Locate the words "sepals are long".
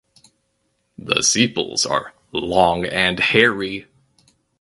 1.21-2.85